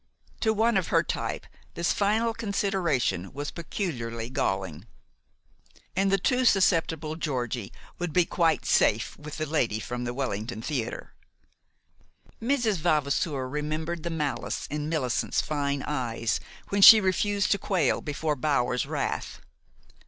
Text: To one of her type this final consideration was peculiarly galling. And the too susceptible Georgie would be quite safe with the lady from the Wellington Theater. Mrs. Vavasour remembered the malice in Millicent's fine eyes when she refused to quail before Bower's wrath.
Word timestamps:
To 0.39 0.51
one 0.51 0.77
of 0.77 0.87
her 0.87 1.03
type 1.03 1.45
this 1.75 1.93
final 1.93 2.33
consideration 2.33 3.31
was 3.33 3.51
peculiarly 3.51 4.31
galling. 4.31 4.85
And 5.95 6.11
the 6.11 6.17
too 6.17 6.43
susceptible 6.43 7.15
Georgie 7.15 7.71
would 7.99 8.11
be 8.11 8.25
quite 8.25 8.65
safe 8.65 9.15
with 9.19 9.37
the 9.37 9.45
lady 9.45 9.79
from 9.79 10.03
the 10.03 10.13
Wellington 10.15 10.63
Theater. 10.63 11.13
Mrs. 12.41 12.77
Vavasour 12.77 13.47
remembered 13.47 14.01
the 14.01 14.09
malice 14.09 14.65
in 14.71 14.89
Millicent's 14.89 15.39
fine 15.39 15.83
eyes 15.83 16.39
when 16.69 16.81
she 16.81 16.99
refused 16.99 17.51
to 17.51 17.59
quail 17.59 18.01
before 18.01 18.35
Bower's 18.35 18.87
wrath. 18.87 19.39